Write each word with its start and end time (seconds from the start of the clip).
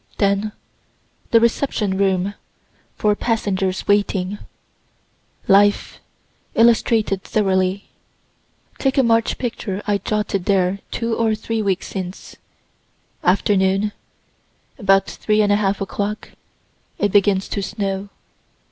Then 0.17 0.51
the 1.29 1.39
reception 1.39 1.95
room, 1.95 2.33
for 2.95 3.15
passengers 3.15 3.87
waiting 3.87 4.39
life 5.47 5.99
illustrated 6.55 7.21
thoroughly. 7.21 7.89
Take 8.79 8.97
a 8.97 9.03
March 9.03 9.37
picture 9.37 9.83
I 9.85 9.99
jotted 9.99 10.45
there 10.45 10.79
two 10.89 11.15
or 11.15 11.35
three 11.35 11.61
weeks 11.61 11.85
since. 11.85 12.35
Afternoon, 13.23 13.91
about 14.79 15.05
3 15.05 15.37
1/2 15.37 15.81
o'clock, 15.81 16.31
it 16.97 17.11
begins 17.11 17.47
to 17.49 17.61
snow. 17.61 18.09